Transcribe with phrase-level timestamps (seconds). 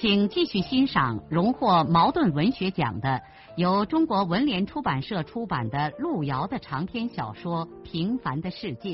[0.00, 3.20] 请继续欣赏荣获茅盾文学奖的、
[3.56, 8.90] 由中国文联出版社出版的路遥的长篇小说《平凡的世界》，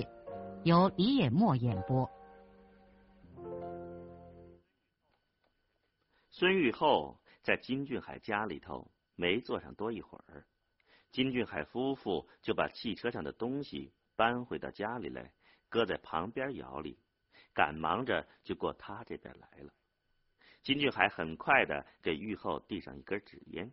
[0.63, 2.11] 由李野墨演播。
[6.31, 10.47] 孙玉厚在金俊海家里头没坐上多一会儿，
[11.13, 15.31] 金俊海夫妇就把汽车上的东西搬回到家里来，
[15.69, 16.99] 搁在旁边窑里，
[17.53, 19.71] 赶忙着就过他这边来了。
[20.65, 23.71] 金俊海很快的给玉后递上一根纸烟，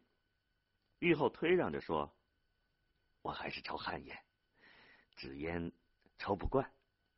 [0.99, 2.13] 玉后推让着说
[3.23, 4.23] ：“我还是抽旱烟，
[5.15, 5.71] 纸烟
[6.17, 6.69] 抽不惯，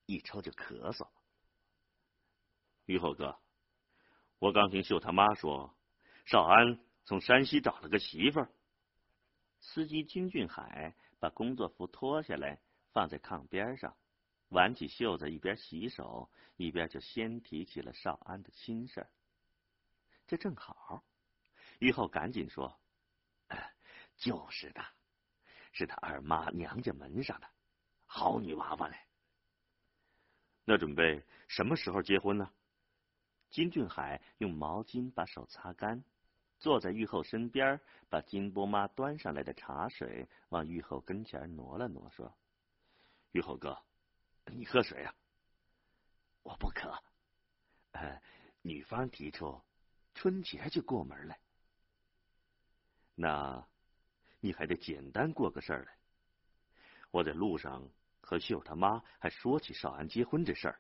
[0.06, 1.10] 一抽就咳嗽。”
[2.86, 3.40] 玉后哥，
[4.38, 5.76] 我刚听秀他妈说，
[6.26, 8.52] 少安从山西找了个媳妇儿。
[9.60, 13.98] 司机金俊海把工作服脱下来放在炕边上，
[14.50, 19.10] 挽起袖子，一边洗手，一边就先提起了少安的亲事儿。
[20.34, 21.04] 这正好，
[21.78, 22.76] 玉后赶紧说
[24.18, 24.84] ：“就是的，
[25.72, 27.48] 是他二妈娘家门上的
[28.08, 28.98] 好女娃娃嘞。”
[30.66, 32.52] 那准备什么时候结婚呢？
[33.52, 36.04] 金俊海用毛巾把手擦干，
[36.58, 42.36] 坐在玉后身边，把金波妈端上来的茶水往玉后跟前挪了挪，说
[43.34, 43.80] ：“玉后哥，
[44.46, 45.14] 你喝水啊？
[46.42, 46.92] 我不渴。
[47.92, 48.20] 呃，
[48.64, 49.62] 女方提出。”
[50.14, 51.40] 春节就过门来，
[53.16, 53.68] 那
[54.40, 55.98] 你还得简单过个事儿来。
[57.12, 57.88] 我在路上
[58.22, 60.80] 和秀他妈还说起少安结婚这事儿，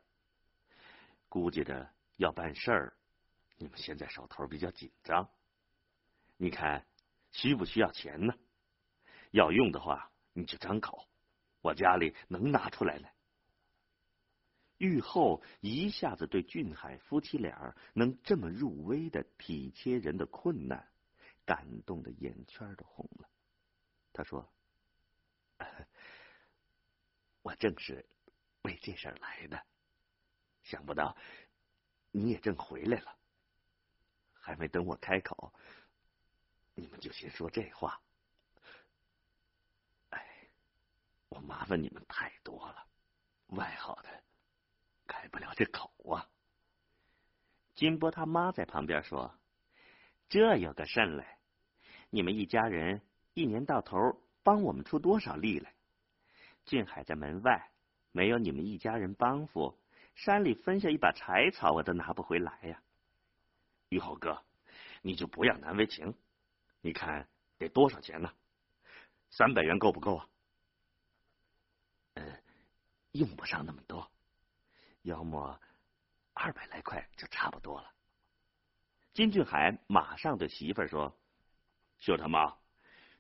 [1.30, 2.98] 估计着要办事儿，
[3.58, 5.30] 你们现在手头比较紧张，
[6.38, 6.86] 你看
[7.32, 8.34] 需不需要钱呢？
[9.32, 11.08] 要用的话你就张口，
[11.62, 13.13] 我家里能拿出来来。
[14.84, 20.86] 玉厚一下子对俊海夫妻俩能这么入微的体贴人的困难，
[21.46, 23.30] 感动的眼圈都红了。
[24.12, 24.54] 他说
[27.44, 28.06] ：“我正是
[28.64, 29.66] 为这事来的，
[30.64, 31.16] 想不到
[32.12, 33.18] 你也正回来了。
[34.34, 35.54] 还没等我开口，
[36.76, 38.02] 你们就先说这话。
[40.10, 40.50] 哎，
[41.30, 42.86] 我麻烦你们太多了，
[43.48, 44.10] 外号的。”
[45.14, 46.28] 开不了这口啊！
[47.76, 49.32] 金波他妈在旁边说
[50.28, 51.38] ：“这有个甚来？
[52.10, 53.00] 你们一家人
[53.36, 53.96] 一年到头
[54.42, 55.76] 帮我们出多少力来？
[56.66, 57.72] 俊海在门外，
[58.12, 59.78] 没有你们一家人帮扶，
[60.16, 62.82] 山里分下一把柴草我都拿不回来呀！
[63.90, 64.44] 玉厚哥，
[65.04, 66.16] 你就不要难为情。
[66.82, 67.30] 你看
[67.60, 68.34] 得多少钱呢？
[69.30, 70.28] 三百元够不够啊？
[72.16, 72.44] 嗯，
[73.12, 74.10] 用不上那么多。”
[75.04, 75.62] 要么
[76.34, 77.94] 二百来块就差不多了。
[79.14, 81.16] 金俊海马上对媳妇儿说
[82.00, 82.58] ：“秀他妈，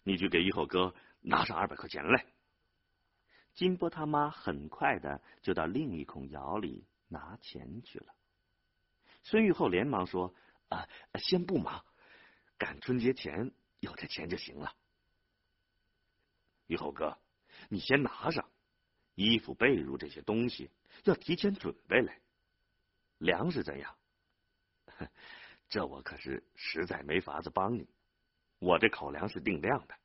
[0.01, 2.25] 你去给玉厚哥拿上二百块钱来。”
[3.53, 8.15] 金波他妈很快的就到另一孔窑里拿钱去了。
[9.21, 10.33] 孙玉厚连忙说
[10.69, 10.89] ：“啊，
[11.19, 11.85] 先不忙，
[12.57, 14.73] 赶春节前有这钱就行了。”
[16.65, 17.19] 玉厚哥，
[17.69, 18.49] 你先拿上
[19.15, 20.69] 衣服、被褥这些东西。
[21.05, 22.19] 要提前准备来，
[23.17, 23.95] 粮食怎样？
[25.69, 27.87] 这我可是实在没法子帮你。
[28.59, 29.95] 我这口粮是定量的，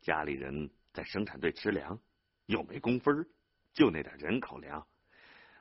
[0.00, 1.98] 家里人在生产队吃粮，
[2.46, 3.28] 又没工分，
[3.74, 4.86] 就那点人口粮，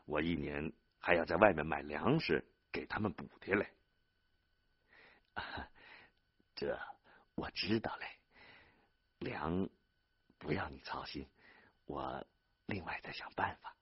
[0.05, 3.67] 我一年还要在外面买粮食给他们补贴嘞。
[6.55, 6.79] 这
[7.35, 8.05] 我知道嘞，
[9.19, 9.67] 粮
[10.37, 11.27] 不要你操心，
[11.85, 12.25] 我
[12.71, 13.75] 另外再想办法。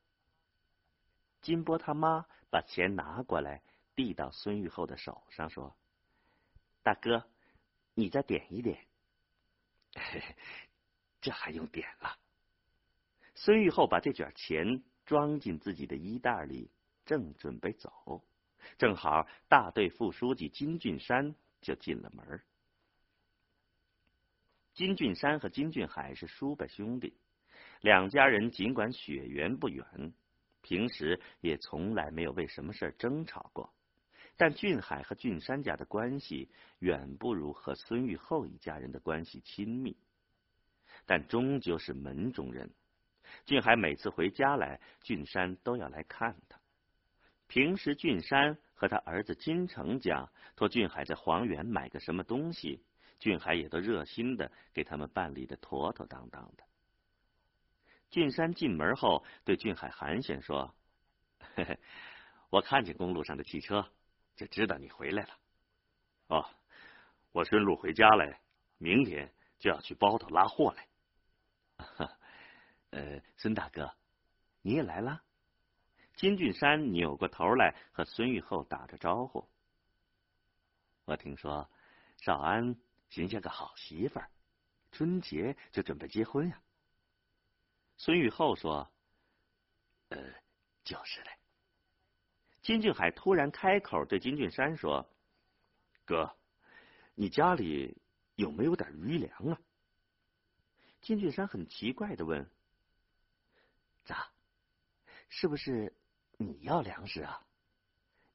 [1.42, 3.62] 金波他妈把钱拿过来，
[3.96, 5.78] 递到孙玉厚的手上，说
[6.82, 7.30] ：“大哥，
[7.94, 8.88] 你再点一点。”
[11.22, 12.18] 这还用点了？
[13.36, 16.72] 孙玉厚把这卷钱装进自己的衣袋里，
[17.06, 18.26] 正准备走，
[18.80, 22.44] 正好大队副书记金俊山就进了门。
[24.74, 27.16] 金俊山和金俊海是叔伯兄弟，
[27.82, 29.86] 两家人尽管血缘不远。
[30.62, 33.74] 平时也从来没有为什么事争吵过，
[34.36, 36.50] 但俊海和俊山家的关系
[36.80, 39.98] 远不如和孙玉厚一家人的关系亲密，
[41.06, 42.70] 但终究是门中人。
[43.46, 46.60] 俊海每次回家来，俊山都要来看他。
[47.48, 52.84] 平时俊山和他儿子金城家托俊海在黄原买个什么东西，
[53.18, 56.64] 俊海也都热心的给他们办理的妥妥当当的。
[58.10, 60.74] 俊山进门后对俊海寒暄说
[61.56, 61.80] ：“嘿嘿，
[62.50, 63.92] 我看见公路上的汽车，
[64.36, 65.30] 就知道你回来了。
[66.28, 66.50] 哦，
[67.32, 68.42] 我顺路回家来，
[68.78, 70.88] 明天就要去包头拉货来。
[72.92, 73.94] 呃，孙大哥，
[74.62, 75.22] 你也来了。”
[76.16, 79.48] 金俊山扭过头来和孙玉厚打着招呼。
[81.06, 81.70] 我听说
[82.18, 82.76] 少安
[83.10, 84.30] 寻下个好媳妇儿，
[84.92, 86.62] 春节就准备结婚呀。
[88.00, 88.90] 孙玉厚说
[90.08, 90.18] ：“呃，
[90.86, 91.32] 就是嘞。”
[92.64, 95.06] 金俊海突然开口对金俊山说
[96.06, 96.34] ：“哥，
[97.14, 98.02] 你家里
[98.36, 99.60] 有没有点余粮啊？”
[101.02, 102.50] 金俊山很奇怪的问
[104.06, 104.32] ：“咋？
[105.28, 105.94] 是不是
[106.38, 107.46] 你要粮食啊？”“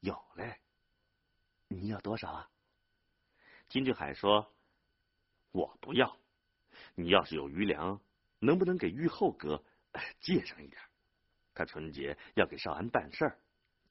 [0.01, 0.61] 有嘞。
[1.69, 2.51] ”“你要多少啊？”
[3.71, 4.55] 金俊海说
[5.53, 6.19] ：“我不要。
[6.95, 7.99] 你要是有余粮。”
[8.45, 9.65] 能不能给玉厚哥
[10.21, 10.81] 借上一点？
[11.55, 13.39] 他春节要给少安办事儿，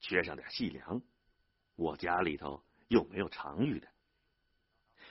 [0.01, 1.01] 缺上点细粮。
[1.75, 3.87] 我家里头又没有常余的。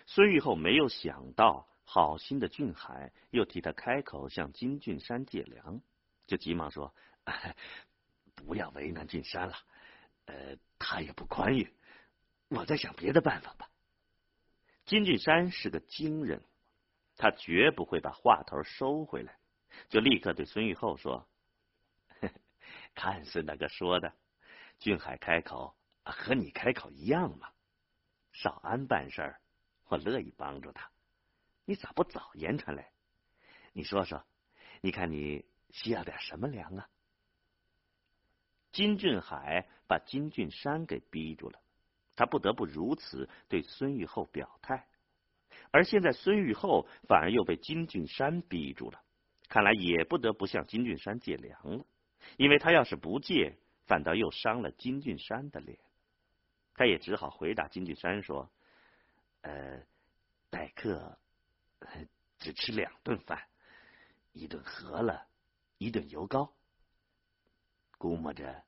[0.06, 5.80] 孙玉厚没有想到，好心的俊海又替他开口向金俊山借粮，
[6.26, 6.94] 就急忙说
[8.36, 9.56] ：“不要为难俊山了，
[10.26, 11.72] 呃，他也不宽裕，
[12.48, 13.70] 我再想别的办法吧。”
[14.84, 16.42] 金俊山是个精人。
[17.22, 19.38] 他绝不会把话头收回来，
[19.88, 21.28] 就立刻对孙玉厚说
[22.96, 24.12] ：“看孙大哥说的，
[24.80, 27.48] 俊海开口和你开口一样嘛。
[28.32, 29.40] 少安办事儿，
[29.86, 30.90] 我乐意帮助他。
[31.64, 32.90] 你咋不早言传来？
[33.72, 34.26] 你说说，
[34.80, 36.88] 你看你需要点什么粮啊？”
[38.72, 41.60] 金俊海把金俊山给逼住了，
[42.16, 44.88] 他不得不如此对孙玉厚表态。
[45.70, 49.02] 而现在，孙玉厚反而又被金俊山逼住了，
[49.48, 51.84] 看来也不得不向金俊山借粮了，
[52.36, 53.56] 因为他要是不借，
[53.86, 55.78] 反倒又伤了金俊山的脸。
[56.74, 58.50] 他也只好回答金俊山说
[59.42, 59.82] ：“呃，
[60.50, 61.18] 待客
[62.38, 63.46] 只吃两顿饭，
[64.32, 65.26] 一顿饸了，
[65.78, 66.52] 一顿油糕，
[67.98, 68.64] 估摸着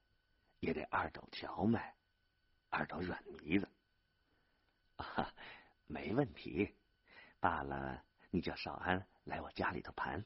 [0.60, 1.94] 也得二斗荞麦，
[2.69, 3.69] 二斗软糜子。
[4.96, 5.34] 啊，
[5.86, 6.75] 没问题。”
[7.40, 10.25] 罢了，你叫少安来我家里头盘。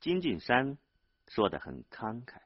[0.00, 0.76] 金俊山
[1.28, 2.42] 说的很慷慨。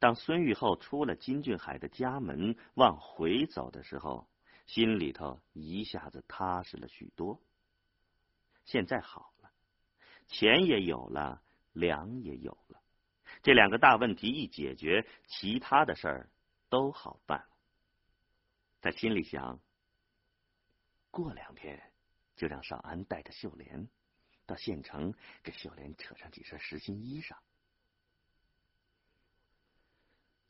[0.00, 4.28] 当孙玉厚出了金俊海的家门往回走的时候，
[4.66, 7.40] 心里头一下子踏实了许多。
[8.64, 9.52] 现在好了，
[10.26, 11.40] 钱也有了，
[11.72, 12.82] 粮也有了，
[13.44, 16.30] 这两个大问题一解决，其他的事儿
[16.68, 17.56] 都好办了。
[18.80, 19.60] 他心里想。
[21.10, 21.80] 过两天
[22.36, 23.88] 就让少安带着秀莲
[24.46, 27.36] 到县城给秀莲扯上几身实心衣裳。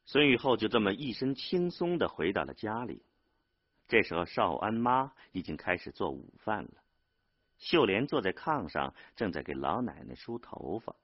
[0.05, 3.05] 孙玉厚就这么一身轻松的回到了家里。
[3.87, 6.83] 这时候少安妈已经开始做午饭了，
[7.59, 10.95] 秀莲坐在炕上正在给老奶奶梳头发。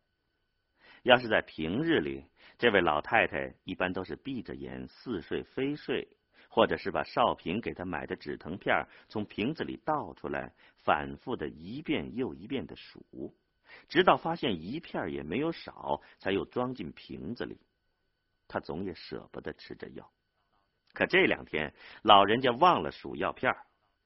[1.02, 2.25] 要是在平日里，
[2.58, 6.15] 这位老太太一般都是闭着眼似睡非睡。
[6.56, 13.34] 或者是把少平给他买的止疼片从瓶子里倒出来，反复的一遍又一遍的数，
[13.90, 17.58] 直到发现一片也没有少，才又装进瓶子里。
[18.48, 20.10] 他总也舍不得吃这药，
[20.94, 23.54] 可这两天老人家忘了数药片，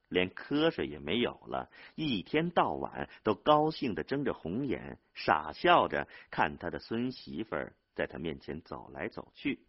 [0.09, 7.55] 连瞌睡也没有了，一天到晚都高兴的睁着红眼，傻笑着看他的孙媳妇
[7.95, 9.61] 在他面前走来走去。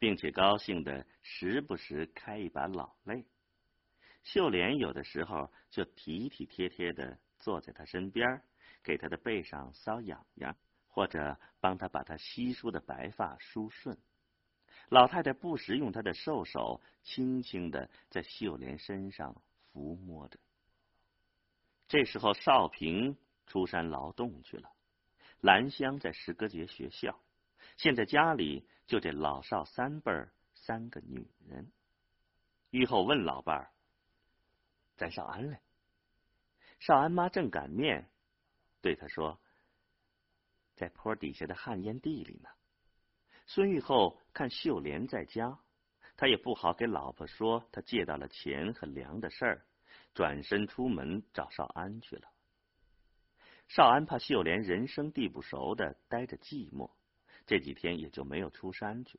[0.00, 3.24] 并且高兴的时不时开一把老泪，
[4.24, 8.42] 秀莲有的时候就体体贴贴的坐在他身边，
[8.82, 10.56] 给他的背上搔痒痒，
[10.88, 13.96] 或者帮他把他稀疏的白发梳顺。
[14.88, 19.40] 老太太不时用她的瘦手轻轻的在秀莲身上
[19.70, 20.38] 抚摸着。
[21.86, 23.16] 这时候，少平
[23.46, 24.72] 出山劳动去了，
[25.42, 27.20] 兰香在石歌节学校。
[27.80, 31.72] 现在家里就这老少三辈儿，三个女人。
[32.68, 33.72] 玉后问老伴儿
[34.98, 35.58] ：“咱少安嘞？”
[36.78, 38.10] 少安妈正擀面，
[38.82, 39.40] 对他说
[40.76, 42.50] ：“在坡底下的旱烟地里呢。”
[43.48, 45.58] 孙玉厚看秀莲在家，
[46.18, 49.66] 他也不好给老婆说他借到了钱和粮的事儿，
[50.12, 52.28] 转身出门找少安去了。
[53.68, 56.90] 少安怕秀莲人生地不熟的待着寂寞，
[57.50, 59.18] 这几天也就没有出山去。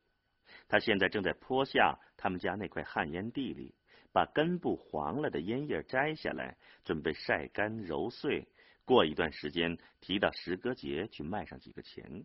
[0.66, 3.74] 他现在正在坡下他们家那块旱烟地里，
[4.10, 8.48] 把根部黄了的烟叶摘下来，准备晒干揉碎，
[8.86, 12.24] 过一段时间提到石歌节去卖上几个钱。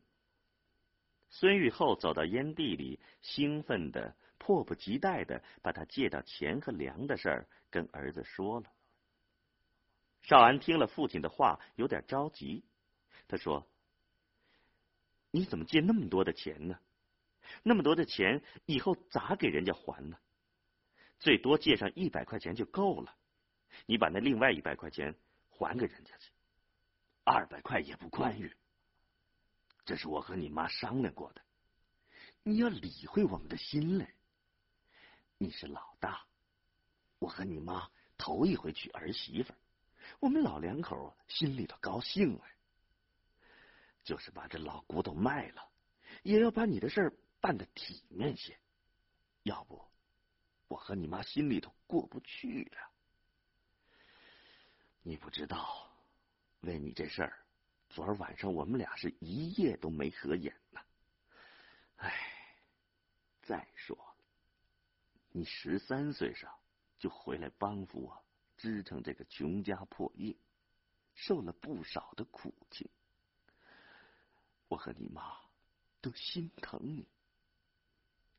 [1.28, 8.72] 孙玉厚走到烟地里，兴奋的、迫不及待的把他借到钱和粮的事儿跟儿子说了。
[10.22, 12.64] 少安听了父亲的话，有点着急。
[13.28, 13.68] 他说
[15.32, 16.80] ：“你怎么借那么多的钱呢？
[17.64, 20.18] 那么多的钱以后咋给人家还呢？
[21.20, 23.16] 最多借上一百块钱就够了。
[23.86, 25.16] 你把那另外一百块钱
[25.50, 26.32] 还给人家去，
[27.24, 28.52] 二百块也不宽裕。
[29.86, 31.42] 这是我和你妈商量过的，
[32.44, 34.08] 你要理会我们的心嘞。
[35.38, 36.26] 你是老大，
[37.20, 39.54] 我和你妈头一回娶儿媳妇。”
[40.20, 42.57] 我们老两口心里头高兴哎，
[44.08, 45.70] 就是把这老骨头卖了，
[46.24, 48.58] 也要把你的事儿办得体面些，
[49.44, 49.84] 要不
[50.70, 52.90] 我和你妈心里头过不去呀。
[55.02, 55.92] 你不知道，
[56.62, 57.46] 为你这事儿，
[57.90, 60.80] 昨儿晚上我们俩是一夜都没合眼呢。
[61.98, 62.10] 哎，
[63.42, 64.16] 再说，
[65.32, 66.50] 你十三岁上
[66.98, 68.24] 就回来帮扶我。
[68.56, 70.34] 支撑这个穷家破业，
[71.14, 72.90] 受了不少的苦情。
[74.68, 75.22] 我和你妈
[76.02, 77.08] 都心疼你。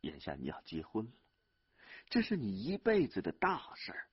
[0.02, 1.12] 眼下你要结婚了，
[2.08, 4.08] 这是你一辈子的大事儿。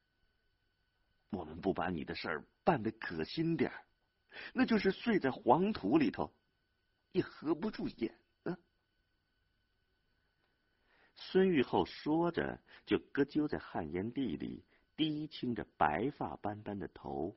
[1.30, 3.86] 我们不把你的事儿办的可心点儿，
[4.54, 6.34] 那就是睡在黄土里头，
[7.12, 8.58] 也合不住眼啊。
[11.16, 14.64] 孙玉厚说着，就搁揪在旱烟地里。
[14.98, 17.36] 低倾着白发斑斑的头，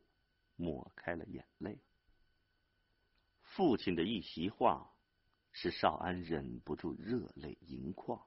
[0.54, 1.76] 抹开了眼泪。
[3.58, 4.88] 父亲的一席话，
[5.50, 8.24] 使少安忍不住热泪盈眶。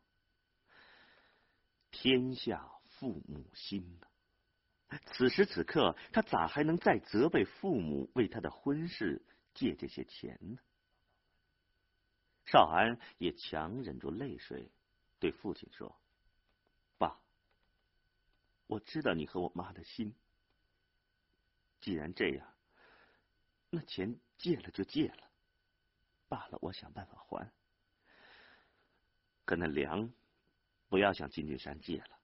[1.89, 4.99] 天下父母心呐！
[5.05, 9.21] 此时此刻，他咋还能再责备父母为他的婚事
[9.53, 10.57] 借这些钱呢？
[12.47, 14.69] 少安也强忍住泪水，
[15.17, 15.97] 对父亲说。
[16.97, 17.21] 爸
[18.67, 20.13] 我知道你和我妈的心。
[21.79, 22.53] 既然这样，
[23.73, 25.31] 那钱借了就借了，
[26.27, 27.49] 罢了，我想办法还。
[29.45, 30.11] 可那粮，
[30.89, 32.19] 不要向金俊山借了。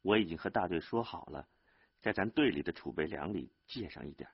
[0.00, 1.46] 我已经和大队说好了，
[2.00, 4.28] 在咱队里的储备粮里借上一点。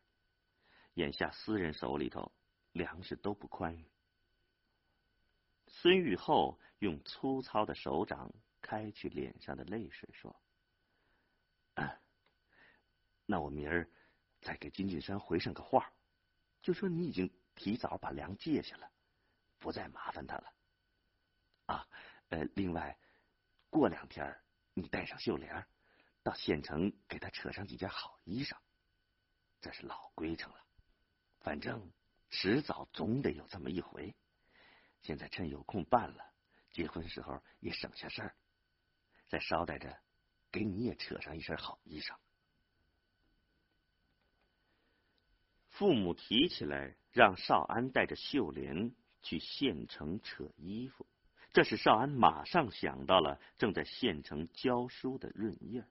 [0.94, 2.32] 眼下私人手里头
[2.72, 3.84] 粮食都不宽裕。
[5.66, 10.34] 孙玉厚用粗糙的手掌开去脸上的泪水，说。
[13.26, 13.90] 那我明儿
[14.40, 15.92] 再给金俊山回上个话，
[16.68, 18.92] 就说你已经提早把粮借下了，
[19.58, 20.52] 不再麻烦他了。
[21.64, 21.88] 啊，
[22.28, 22.98] 呃，另外
[23.70, 24.38] 过两天
[24.74, 25.66] 你带上秀莲
[26.22, 28.54] 到县城给他扯上几件好衣裳，
[29.62, 30.62] 这是老规程了。
[31.40, 31.90] 反正
[32.28, 34.14] 迟早总得有这么一回，
[35.00, 36.34] 现在趁有空办了，
[36.70, 38.36] 结婚时候也省下事儿，
[39.26, 39.98] 再捎带着。
[40.50, 42.14] 给你也扯上一身好衣裳。
[45.78, 48.92] 父母提起来，让少安带着秀莲
[49.22, 51.06] 去县城扯衣服，
[51.52, 55.84] 这使少安马上想到了正在县城教书的润叶，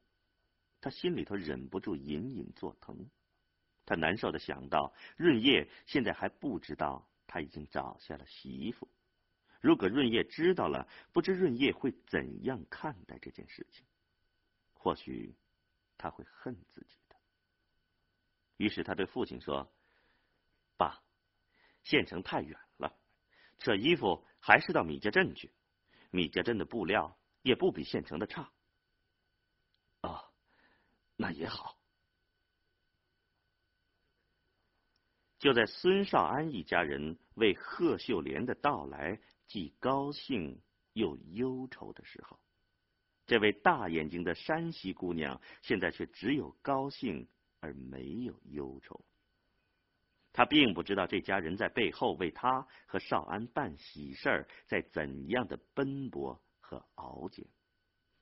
[0.82, 3.10] 他心里头忍不住隐隐作疼。
[3.86, 8.90] 他难受的想到，润叶现在还不知道他已经找下了媳妇，
[9.62, 13.86] 如果润叶知道了，不知润叶会怎样看待这件事情。
[14.74, 15.34] 或许
[15.98, 17.16] 他会恨自己的。
[18.58, 19.72] 于是他对父亲说
[20.78, 21.04] ：“爸，
[21.84, 22.98] 县城太远了，
[23.58, 25.52] 扯衣服还是到米家镇去。
[26.12, 28.52] 米家镇的布料也不比县城的差。”
[30.02, 30.32] 啊，
[31.16, 31.78] 那也好。
[35.40, 40.62] 就在孙少安一家人为贺秀莲的到来既高兴
[40.94, 42.40] 又忧愁的时候。
[43.28, 47.28] 这位大眼睛的山西姑娘，现在却只有高兴
[47.60, 49.06] 而没有忧愁。
[50.38, 57.44] 他并不知道这家人在背后为他和少安办喜事儿，在怎样的奔波和熬煎。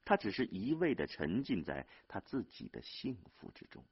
[0.05, 3.84] 他只是一味的沉浸在他自己的幸福之中。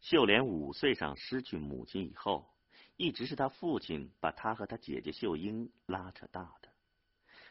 [0.00, 2.50] 秀莲五岁上失去母亲以后，
[2.96, 6.70] 一直是她父亲把她和她姐姐秀英拉扯大的。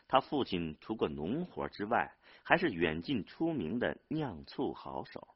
[0.07, 2.11] 他父亲除过农活之外，
[2.41, 5.30] 还是远近出名的酿醋好手，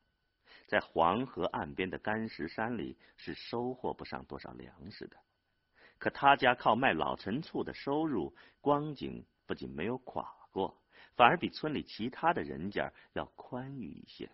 [0.67, 5.17] 在黄河岸边的干石山里是收获不上多少粮食的。
[5.97, 10.81] 可他家靠卖老陈醋的收入，光景不仅没有垮过，
[11.15, 14.29] 反而比村里其他的人家要宽裕一些。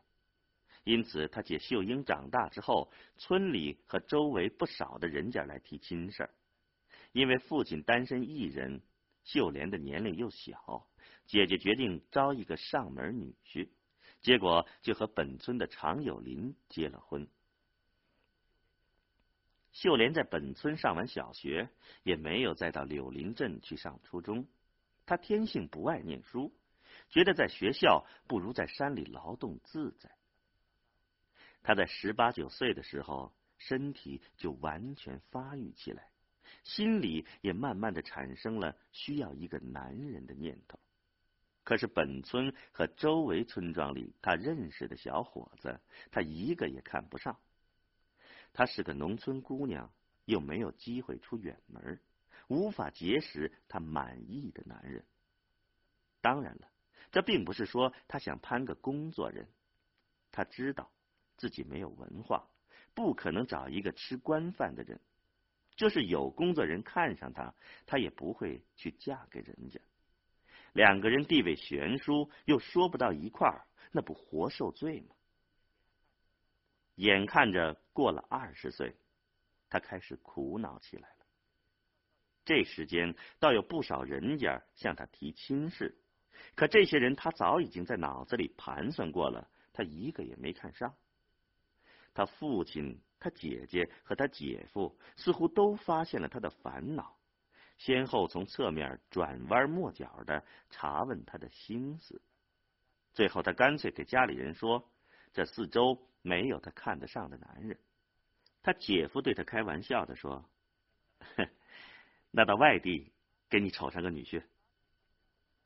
[0.83, 6.33] 因此，他姐秀英长大之后，村里和周围不少的人家来提亲事儿。
[7.11, 8.81] 因为父亲单身一人，
[9.23, 10.87] 秀莲的年龄又小，
[11.27, 13.69] 姐姐决定招一个上门女婿，
[14.21, 17.27] 结果就和本村的常有林结了婚。
[19.71, 21.69] 秀莲在本村上完小学，
[22.03, 24.47] 也没有再到柳林镇去上初中。
[25.05, 26.53] 她天性不爱念书，
[27.09, 30.11] 觉得在学校不如在山里劳动自在。
[31.63, 36.11] 她在十八九岁的时候，身体就完全发育起来，
[36.63, 40.79] 心里也慢慢的产生了需要一个男人的念头。
[41.71, 45.79] 可是本村和周围村庄里他认识的小伙子，
[46.11, 47.39] 他一个也看不上。
[48.51, 49.89] 她是个农村姑娘，
[50.25, 51.97] 又没有机会出远门，
[52.49, 55.05] 无法结识她满意的男人。
[56.19, 56.67] 当然了，
[57.09, 59.47] 这并不是说她想攀个工作人，
[60.29, 60.91] 她知道。
[61.37, 62.49] 自己没有文化，
[62.93, 64.99] 不可能找一个吃官饭的人。
[65.77, 69.79] 就是有工作人看上她，她也不会去嫁给人家。
[70.73, 75.15] 两个人地位悬殊，又说不到一块儿，那不活受罪吗？
[76.95, 78.95] 眼看着过了二十岁，
[79.69, 81.25] 他开始苦恼起来了。
[82.45, 85.97] 这时间倒有不少人家向他提亲事，
[86.55, 90.95] 可这些人他早已经在脑子里盘算过了，他一个也没看上。
[92.13, 97.17] 他父亲、他姐姐和他姐夫似乎都发现了他的烦恼，
[97.81, 102.21] 先后从侧面转弯抹角的查问他的心思。
[103.11, 104.87] 最后，他干脆给家里人说
[105.33, 107.79] ：“这四周没有他看得上的男人。”
[108.61, 110.47] 他姐夫对他开玩笑的说
[111.35, 111.49] ：“哼
[112.29, 113.11] 那到外地
[113.49, 114.43] 给你瞅上个女婿。”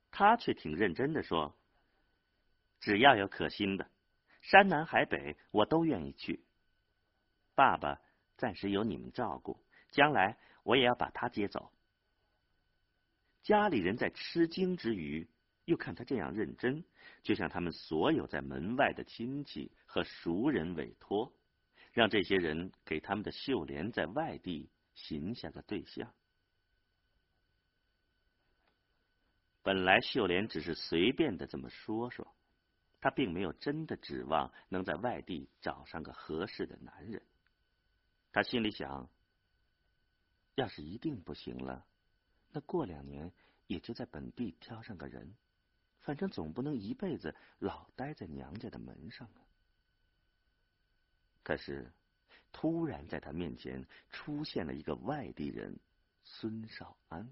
[0.10, 1.54] 他却挺认真的说
[2.80, 3.86] ：“只要有可心的。”
[4.42, 6.46] 山南海北，我都愿意去。
[7.56, 8.00] 爸爸
[8.38, 11.74] 暂时由你们照顾，将来我也要把他接走。
[13.46, 15.30] 家里人在吃惊之余，
[15.66, 16.84] 又看他这样认真，
[17.22, 21.32] 就向他们所有在门外的亲戚和熟人委托，
[21.94, 26.12] 让这些人给他们的秀莲在外地寻下个对象。
[29.62, 32.36] 本来秀莲只是随便的这么说说。
[33.00, 37.22] 她并没有真的指望能在外地找上个合适的男人。
[38.32, 39.08] 她心里想：
[40.56, 41.86] 要是一定不行了，
[42.56, 43.34] 那过两年
[43.68, 45.36] 也就在本地挑上个人，
[46.00, 49.44] 反正总不能一辈子老待在娘家的门上啊。
[51.44, 51.92] 可是，
[52.54, 55.78] 突然在他面前出现了一个外地人
[56.24, 57.30] 孙少安。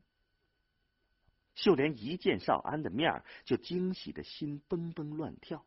[1.56, 5.66] 秀莲一见少安的面就惊喜的心蹦蹦乱跳，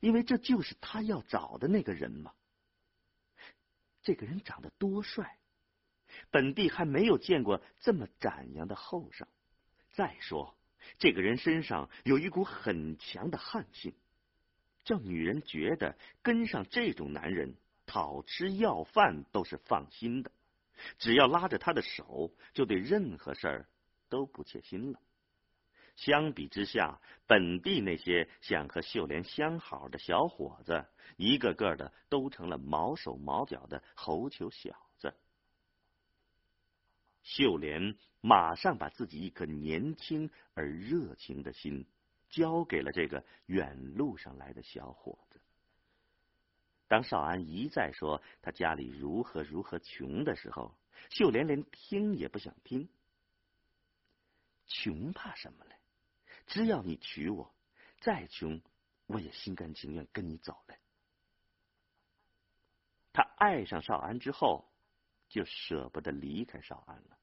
[0.00, 2.34] 因为这就是他要找的那个人嘛。
[4.02, 5.38] 这个人长得多帅，
[6.30, 9.26] 本地还没有见过这么展扬的后生。
[9.92, 10.56] 再说，
[10.98, 13.94] 这个人身上有一股很强的悍性，
[14.84, 17.54] 叫女人觉得跟上这种男人
[17.86, 20.30] 讨吃要饭都是放心的，
[20.98, 23.68] 只要拉着他的手，就对任何事儿。
[24.08, 25.00] 都不切心了。
[25.96, 34.85] 相比之下，本地那些想和秀莲相好的小伙子，一个个的都成了毛手毛脚的猴球小。
[37.26, 41.84] 秀莲马上把自己一颗年轻而热情的心
[42.30, 45.40] 交给了这个远路上来的小伙子。
[46.86, 50.72] 当少安一再说他家里如何如何穷的时候，
[51.10, 52.88] 秀莲连听也不想听。
[54.68, 55.74] 穷怕什么嘞？
[56.46, 57.52] 只要你娶我，
[57.98, 58.62] 再穷
[59.06, 60.78] 我也心甘情愿跟你走嘞。
[63.12, 64.70] 他爱上少安之后，
[65.28, 67.18] 就舍不得离开少安了。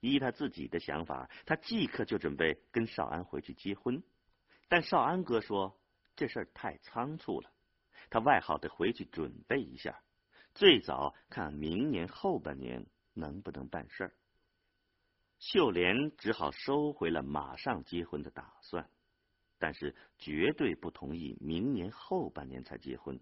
[0.00, 4.02] 依他自己的想法，他即刻就准备跟少安回去结婚。
[4.68, 5.80] 但少安哥说
[6.16, 7.52] 这事儿太仓促了，
[8.08, 10.02] 他外好得回去准备一下，
[10.54, 14.14] 最早看明年后半年能不能办事儿。
[15.38, 18.90] 秀莲只好收回了马上结婚的打算，
[19.58, 23.20] 但是绝对不同意明年后半年才结婚。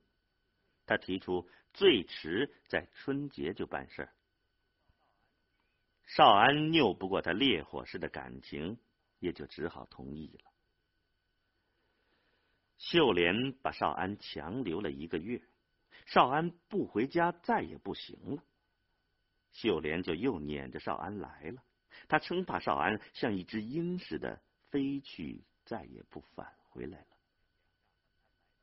[0.89, 4.15] 他提出最迟在春节就办事儿。
[6.07, 8.81] 少安拗不过他烈火似的感情，
[9.19, 10.51] 也就只好同意了。
[12.79, 15.43] 秀莲把少安强留了一个月，
[16.07, 18.43] 少安不回家再也不行了。
[19.51, 21.63] 秀莲就又撵着少安来了，
[22.09, 27.08] 他生怕少安像一只鹰似的飞去，再也不返回来了。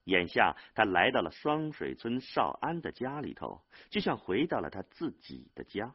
[0.05, 5.93] 眼下他来到了双水村少安的家里头，就像回到了他自己的家。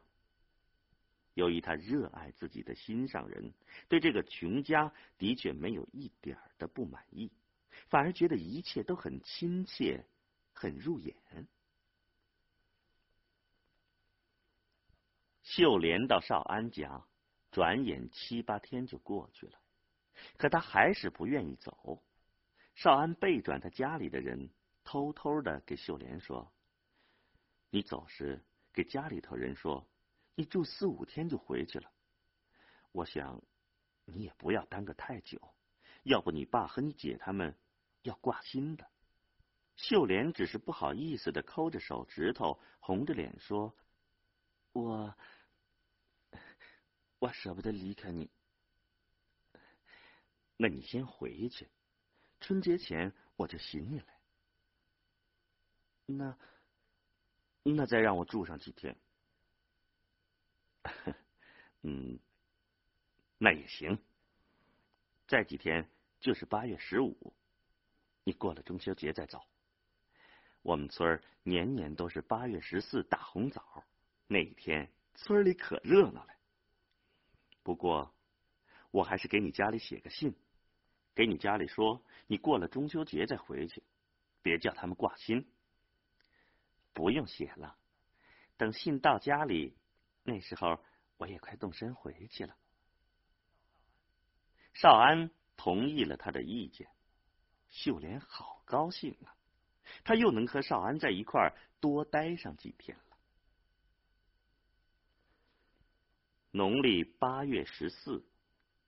[1.33, 3.53] 由于他热爱自己的心上人，
[3.87, 7.31] 对这个穷家的确没有一点的不满意。
[7.87, 10.05] 反而觉得一切都很亲切，
[10.53, 11.15] 很入眼。
[15.41, 17.05] 秀莲到少安家，
[17.49, 19.57] 转眼七八天就过去了，
[20.37, 22.03] 可他还是不愿意走。
[22.75, 24.49] 少安背转他家里的人，
[24.83, 26.51] 偷偷的给秀莲说
[27.69, 29.87] ：“你走时给家里头人说，
[30.35, 31.91] 你住四五天就回去了。
[32.91, 33.41] 我想
[34.05, 35.39] 你也不要耽搁太久，
[36.03, 37.55] 要不你爸和你姐他们。”
[38.03, 38.89] 要挂心的，
[39.75, 43.77] 秀莲只是不好意思的抠着手指头，红着脸说
[44.73, 45.15] ：“我，
[47.19, 48.31] 我舍不得离开你。
[50.57, 51.69] 那你先回去，
[52.41, 54.19] 春节前我就寻你来。
[56.07, 56.37] 那，
[57.63, 58.97] 那再让我住上几天。
[61.83, 62.19] 嗯，
[63.37, 63.97] 那也行。
[65.27, 67.33] 再几天就是八月十五。”
[68.25, 69.41] 你过了中秋节再走。
[70.61, 73.83] 我们村年年都是八月十四大红枣，
[74.27, 76.33] 那一天村里可热闹了。
[77.63, 78.13] 不过，
[78.91, 80.35] 我还是给你家里写个信，
[81.13, 83.83] 给你家里说你过了中秋节再回去，
[84.41, 85.45] 别叫他们挂心。
[86.93, 87.77] 不用写了，
[88.57, 89.77] 等信到家里，
[90.23, 90.83] 那时候
[91.17, 92.55] 我也快动身回去了。
[94.73, 96.89] 少安同意了他的意见。
[97.69, 99.35] 秀莲好高兴啊，
[100.03, 103.17] 她又能和少安在一块儿多待上几天了。
[106.51, 108.25] 农历八月十四，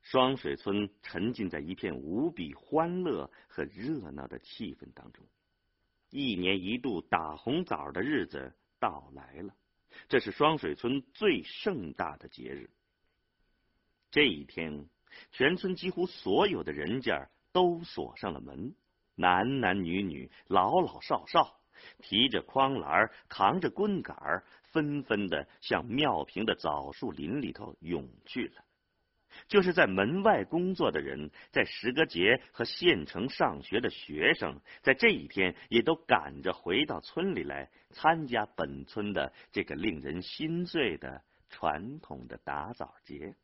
[0.04, 5.26] 双水村沉浸在一片无比欢乐和热闹的气氛当中。
[6.12, 9.56] 一年一度打红枣的日子到来了，
[10.08, 12.70] 这是双水村最盛大的节日。
[14.12, 14.88] 这一天，
[15.32, 17.28] 全村几乎所有的人家。
[17.54, 18.74] 都锁上了门，
[19.14, 21.62] 男男女女、老老少少，
[22.00, 28.63] 提着筐篮扛着棍杆纷纷的向庙坪的枣树林里头涌去了。
[29.48, 43.36] 就是在门外工作的人，在石歌节和县城上学的学生，在这一天也都赶着回到村里来参加本村的这个令人心醉的传统的打枣节。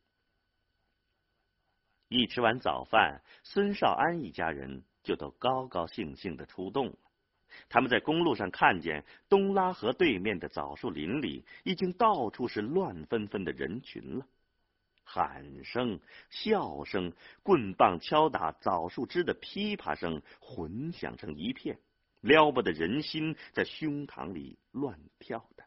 [2.08, 6.95] 一吃完早饭，孙少安一家人就都高高兴兴的出动了。
[7.67, 14.25] 他们在公路上看见东拉河对面的枣树林里，已经到处是乱纷纷的人群了，
[15.12, 21.80] 喊声、笑声、棍棒敲打枣树枝的噼啪声混响成一片，
[22.22, 25.65] 撩拨的人心在胸膛里乱跳的。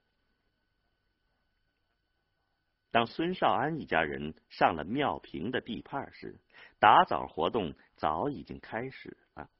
[2.92, 6.38] 当孙少安一家人上了庙坪的地盘时，
[6.78, 9.50] 打枣活动早已经开始了。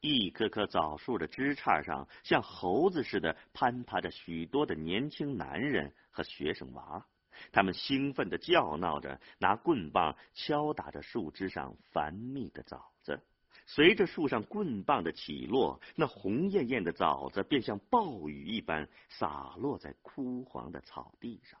[0.00, 7.06] 一棵棵枣树的枝杈上，像猴子似的攀爬着许多的年轻男人和学生娃，
[7.52, 13.20] 他们兴奋的叫闹着，拿棍棒敲打着树枝上繁密的枣子。
[13.66, 21.60] 随着树上棍棒的起落，那红艳艳的枣子便像暴雨一般洒落在枯黄的草地上。